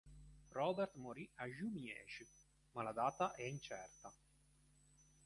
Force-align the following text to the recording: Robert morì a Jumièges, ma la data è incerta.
Robert 0.55 0.95
morì 0.95 1.29
a 1.35 1.45
Jumièges, 1.45 2.47
ma 2.71 2.81
la 2.81 2.91
data 2.91 3.35
è 3.35 3.43
incerta. 3.43 4.11